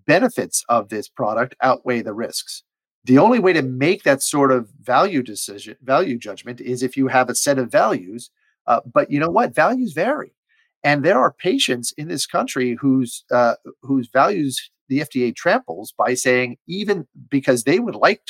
benefits 0.06 0.64
of 0.68 0.88
this 0.88 1.08
product 1.08 1.54
outweigh 1.62 2.02
the 2.02 2.12
risks. 2.12 2.64
The 3.04 3.18
only 3.18 3.38
way 3.38 3.52
to 3.52 3.62
make 3.62 4.02
that 4.02 4.22
sort 4.22 4.50
of 4.50 4.68
value 4.82 5.22
decision, 5.22 5.76
value 5.82 6.18
judgment, 6.18 6.60
is 6.60 6.82
if 6.82 6.96
you 6.96 7.06
have 7.08 7.30
a 7.30 7.34
set 7.34 7.58
of 7.58 7.70
values. 7.70 8.30
Uh, 8.66 8.80
but 8.92 9.10
you 9.10 9.20
know 9.20 9.30
what? 9.30 9.54
Values 9.54 9.92
vary, 9.92 10.34
and 10.82 11.04
there 11.04 11.18
are 11.18 11.32
patients 11.32 11.92
in 11.92 12.08
this 12.08 12.26
country 12.26 12.76
whose 12.78 13.24
uh, 13.30 13.54
whose 13.82 14.10
values 14.12 14.70
the 14.88 15.00
FDA 15.00 15.34
tramples 15.34 15.94
by 15.96 16.14
saying 16.14 16.56
even 16.66 17.06
because 17.30 17.64
they 17.64 17.78
would 17.78 17.94
like 17.94 18.20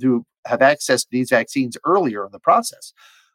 to 0.00 0.24
have 0.46 0.62
access 0.62 1.02
to 1.02 1.08
these 1.10 1.30
vaccines 1.30 1.76
earlier 1.84 2.24
in 2.24 2.32
the 2.32 2.38
process. 2.38 2.92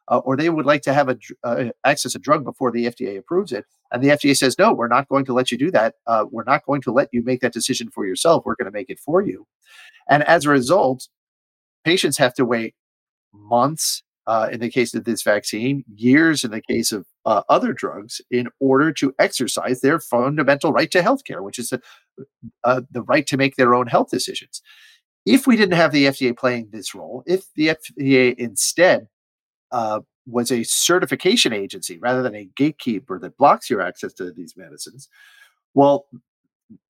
Uh, 0.08 0.18
or 0.18 0.36
they 0.36 0.50
would 0.50 0.66
like 0.66 0.82
to 0.82 0.92
have 0.92 1.08
a 1.08 1.16
uh, 1.44 1.66
access 1.84 2.14
a 2.14 2.18
drug 2.18 2.44
before 2.44 2.70
the 2.70 2.86
FDA 2.86 3.16
approves 3.16 3.52
it, 3.52 3.64
and 3.90 4.02
the 4.02 4.08
FDA 4.08 4.36
says 4.36 4.58
no, 4.58 4.72
we're 4.72 4.88
not 4.88 5.08
going 5.08 5.24
to 5.24 5.32
let 5.32 5.50
you 5.50 5.58
do 5.58 5.70
that. 5.70 5.94
Uh, 6.06 6.24
we're 6.30 6.44
not 6.44 6.64
going 6.64 6.82
to 6.82 6.92
let 6.92 7.08
you 7.12 7.22
make 7.22 7.40
that 7.40 7.52
decision 7.52 7.88
for 7.90 8.06
yourself. 8.06 8.44
We're 8.44 8.56
going 8.56 8.70
to 8.70 8.76
make 8.76 8.90
it 8.90 8.98
for 8.98 9.22
you, 9.22 9.46
and 10.08 10.22
as 10.24 10.44
a 10.44 10.50
result, 10.50 11.08
patients 11.84 12.18
have 12.18 12.34
to 12.34 12.44
wait 12.44 12.74
months 13.32 14.02
uh, 14.26 14.48
in 14.52 14.60
the 14.60 14.70
case 14.70 14.94
of 14.94 15.04
this 15.04 15.22
vaccine, 15.22 15.84
years 15.94 16.44
in 16.44 16.50
the 16.50 16.60
case 16.60 16.92
of 16.92 17.06
uh, 17.24 17.42
other 17.48 17.72
drugs, 17.72 18.20
in 18.30 18.48
order 18.60 18.92
to 18.92 19.14
exercise 19.18 19.80
their 19.80 20.00
fundamental 20.00 20.72
right 20.72 20.90
to 20.90 21.02
health 21.02 21.24
care, 21.24 21.42
which 21.42 21.58
is 21.58 21.72
uh, 22.64 22.80
the 22.90 23.02
right 23.02 23.26
to 23.26 23.36
make 23.36 23.56
their 23.56 23.74
own 23.74 23.86
health 23.86 24.10
decisions 24.10 24.62
if 25.24 25.46
we 25.46 25.56
didn't 25.56 25.76
have 25.76 25.92
the 25.92 26.06
FDA 26.06 26.36
playing 26.36 26.68
this 26.70 26.94
role, 26.94 27.22
if 27.26 27.44
the 27.54 27.68
FDA 27.68 28.34
instead 28.36 29.08
uh, 29.72 30.00
was 30.26 30.52
a 30.52 30.62
certification 30.62 31.52
agency 31.52 31.98
rather 31.98 32.22
than 32.22 32.34
a 32.34 32.48
gatekeeper 32.56 33.18
that 33.18 33.36
blocks 33.36 33.68
your 33.68 33.80
access 33.80 34.12
to 34.14 34.30
these 34.30 34.56
medicines, 34.56 35.08
well, 35.74 36.06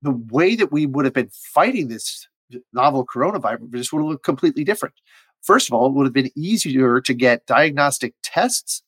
the 0.03 0.13
way 0.31 0.55
that 0.55 0.71
we 0.71 0.87
would 0.87 1.05
have 1.05 1.15
been 1.15 1.31
fighting 1.33 1.89
this 1.89 2.29
novel 2.73 3.07
coronavirus 3.07 3.93
would 3.93 4.01
have 4.01 4.09
looked 4.09 4.25
completely 4.25 4.65
different. 4.65 4.95
First 5.43 5.69
of 5.69 5.75
all, 5.75 5.87
it 5.87 5.93
would 5.93 6.07
have 6.07 6.13
been 6.13 6.31
easier 6.37 7.01
to 7.01 7.15
get 7.15 7.47
diagnostic 7.47 8.15
tests 8.23 8.83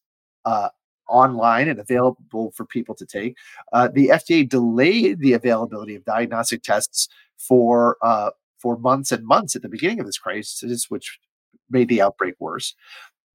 uh, 0.44 0.68
online 1.08 1.68
and 1.68 1.80
available 1.80 2.52
for 2.54 2.64
people 2.64 2.94
to 2.94 3.06
take. 3.06 3.36
Uh, 3.72 3.88
the 3.92 4.08
FDA 4.08 4.48
delayed 4.48 5.18
the 5.18 5.32
availability 5.32 5.94
of 5.94 6.04
diagnostic 6.04 6.62
tests 6.62 7.08
for 7.36 7.96
uh, 8.02 8.30
for 8.58 8.78
months 8.78 9.12
and 9.12 9.26
months 9.26 9.54
at 9.56 9.62
the 9.62 9.68
beginning 9.68 10.00
of 10.00 10.06
this 10.06 10.18
crisis, 10.18 10.86
which 10.88 11.18
made 11.70 11.88
the 11.88 12.00
outbreak 12.00 12.34
worse. 12.38 12.74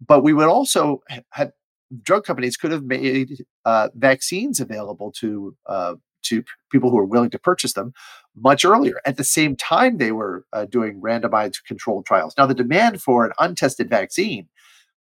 But 0.06 0.24
we 0.24 0.34
would 0.34 0.48
also 0.48 1.01
have 1.32 1.51
drug 2.03 2.24
companies 2.24 2.58
could 2.58 2.72
have 2.72 2.84
made 2.84 3.46
uh, 3.65 3.89
vaccines 3.96 4.60
available 4.60 5.12
to 5.20 5.56
uh, 5.65 5.96
to 6.22 6.44
people 6.72 6.89
who 6.89 6.98
are 6.98 7.06
willing 7.06 7.29
to 7.32 7.39
purchase 7.39 7.74
them 7.74 7.94
much 8.36 8.65
earlier. 8.65 9.01
At 9.06 9.18
the 9.18 9.24
same 9.24 9.56
time, 9.56 9.98
they 9.98 10.12
were 10.12 10.46
uh, 10.53 10.65
doing 10.65 11.01
randomized 11.01 11.63
controlled 11.65 12.06
trials. 12.06 12.34
Now, 12.38 12.46
the 12.46 12.53
demand 12.53 13.01
for 13.01 13.25
an 13.25 13.32
untested 13.39 13.89
vaccine 13.89 14.48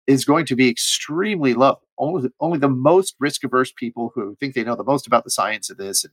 is 0.06 0.24
going 0.24 0.46
to 0.46 0.56
be 0.56 0.68
extremely 0.68 1.54
low. 1.54 1.80
Only, 1.98 2.30
only 2.40 2.58
the 2.58 2.68
most 2.68 3.14
risk 3.20 3.44
averse 3.44 3.72
people 3.72 4.10
who 4.14 4.36
think 4.36 4.54
they 4.54 4.64
know 4.64 4.74
the 4.74 4.84
most 4.84 5.06
about 5.06 5.24
the 5.24 5.30
science 5.30 5.70
of 5.70 5.76
this 5.76 6.04
and, 6.04 6.12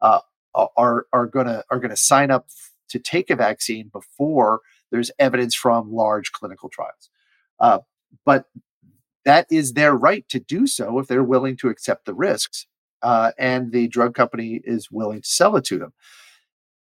uh, 0.00 0.20
are 0.54 1.06
are 1.12 1.26
going 1.26 1.46
to 1.46 1.64
are 1.70 1.78
to 1.78 1.96
sign 1.96 2.30
up 2.30 2.48
to 2.88 2.98
take 2.98 3.30
a 3.30 3.36
vaccine 3.36 3.88
before 3.92 4.60
there's 4.90 5.12
evidence 5.18 5.54
from 5.54 5.92
large 5.92 6.32
clinical 6.32 6.68
trials. 6.68 7.10
Uh, 7.60 7.78
but 8.24 8.44
that 9.24 9.46
is 9.50 9.72
their 9.72 9.94
right 9.94 10.26
to 10.28 10.40
do 10.40 10.66
so 10.66 10.98
if 10.98 11.06
they're 11.06 11.22
willing 11.22 11.56
to 11.58 11.68
accept 11.68 12.06
the 12.06 12.14
risks 12.14 12.66
uh, 13.02 13.32
and 13.38 13.72
the 13.72 13.88
drug 13.88 14.14
company 14.14 14.60
is 14.64 14.90
willing 14.90 15.22
to 15.22 15.28
sell 15.28 15.56
it 15.56 15.64
to 15.64 15.78
them. 15.78 15.92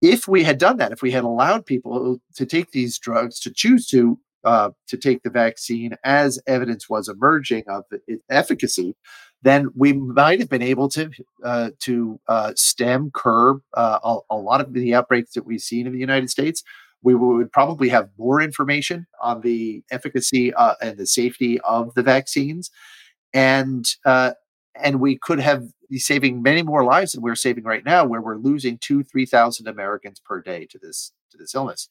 If 0.01 0.27
we 0.27 0.43
had 0.43 0.59
done 0.59 0.77
that, 0.77 0.91
if 0.91 1.01
we 1.01 1.11
had 1.11 1.23
allowed 1.23 1.65
people 1.65 2.19
to 2.35 2.45
take 2.45 2.71
these 2.71 2.99
drugs, 2.99 3.39
to 3.41 3.51
choose 3.51 3.87
to 3.87 4.19
uh, 4.43 4.69
to 4.87 4.95
take 4.97 5.23
the 5.23 5.29
vaccine 5.29 5.95
as 6.03 6.39
evidence 6.47 6.87
was 6.87 7.09
emerging 7.09 7.63
of 7.67 7.83
its 8.07 8.23
efficacy, 8.29 8.95
then 9.41 9.67
we 9.75 9.93
might 9.93 10.39
have 10.39 10.49
been 10.49 10.61
able 10.61 10.87
to 10.89 11.09
uh, 11.43 11.71
to 11.79 12.19
uh, 12.27 12.53
stem 12.55 13.11
curb 13.13 13.61
uh, 13.73 13.99
a, 14.03 14.17
a, 14.29 14.37
lot 14.37 14.61
of 14.61 14.73
the 14.73 14.93
outbreaks 14.93 15.33
that 15.33 15.45
we've 15.45 15.61
seen 15.61 15.87
in 15.87 15.93
the 15.93 15.99
United 15.99 16.29
States. 16.29 16.63
We 17.07 17.15
would 17.15 17.51
probably 17.59 17.89
have 17.89 18.09
more 18.17 18.41
information 18.41 19.07
on 19.21 19.35
the 19.41 19.83
efficacy 19.97 20.53
uh, 20.53 20.75
and 20.81 20.97
the 20.97 21.05
safety 21.05 21.53
of 21.61 21.93
the 21.95 22.03
vaccines, 22.03 22.69
and 23.33 23.85
uh, 24.05 24.31
and 24.75 24.99
we 24.99 25.17
could 25.17 25.39
have 25.39 25.61
be 25.89 25.99
saving 25.99 26.41
many 26.41 26.63
more 26.63 26.83
lives 26.83 27.11
than 27.13 27.21
we're 27.21 27.35
saving 27.47 27.63
right 27.63 27.85
now, 27.85 28.01
where 28.05 28.23
we're 28.25 28.35
losing 28.49 28.77
two, 28.77 29.03
three 29.03 29.25
thousand 29.25 29.67
Americans 29.67 30.19
per 30.19 30.41
day 30.41 30.61
to 30.71 30.77
this 30.83 31.13
to 31.31 31.37
this 31.37 31.55
illness. 31.55 31.87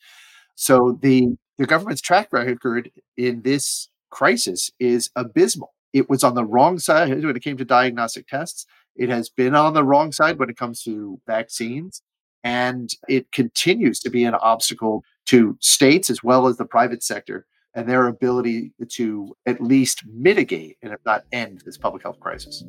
So 0.54 0.98
the 1.00 1.38
the 1.56 1.66
government's 1.66 2.02
track 2.02 2.28
record 2.30 2.90
in 3.16 3.42
this 3.42 3.88
crisis 4.10 4.70
is 4.78 5.10
abysmal. 5.16 5.72
It 5.92 6.10
was 6.10 6.22
on 6.24 6.34
the 6.34 6.44
wrong 6.44 6.78
side 6.78 7.24
when 7.24 7.36
it 7.36 7.42
came 7.42 7.56
to 7.56 7.64
diagnostic 7.64 8.26
tests. 8.28 8.66
It 8.96 9.08
has 9.08 9.30
been 9.30 9.54
on 9.54 9.72
the 9.72 9.84
wrong 9.90 10.12
side 10.12 10.38
when 10.38 10.50
it 10.50 10.58
comes 10.58 10.82
to 10.82 11.20
vaccines. 11.26 12.02
And 12.46 12.94
it 13.08 13.32
continues 13.32 13.98
to 14.00 14.08
be 14.08 14.24
an 14.24 14.34
obstacle 14.34 15.02
to 15.26 15.58
states 15.60 16.10
as 16.10 16.22
well 16.22 16.46
as 16.46 16.58
the 16.58 16.64
private 16.64 17.02
sector 17.02 17.44
and 17.74 17.88
their 17.88 18.06
ability 18.06 18.70
to 18.90 19.36
at 19.46 19.60
least 19.60 20.04
mitigate 20.14 20.76
and 20.80 20.92
if 20.92 21.00
not 21.04 21.24
end 21.32 21.62
this 21.66 21.76
public 21.76 22.04
health 22.04 22.20
crisis. 22.20 22.62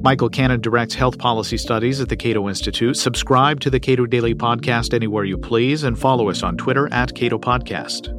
Michael 0.00 0.30
Cannon 0.30 0.62
directs 0.62 0.94
health 0.94 1.18
policy 1.18 1.58
studies 1.58 2.00
at 2.00 2.08
the 2.08 2.16
Cato 2.16 2.48
Institute. 2.48 2.96
Subscribe 2.96 3.60
to 3.60 3.68
the 3.68 3.78
Cato 3.78 4.06
Daily 4.06 4.34
Podcast 4.34 4.94
anywhere 4.94 5.24
you 5.24 5.36
please 5.36 5.84
and 5.84 5.98
follow 5.98 6.30
us 6.30 6.42
on 6.42 6.56
Twitter 6.56 6.90
at 6.94 7.14
Cato 7.14 7.38
Podcast. 7.38 8.17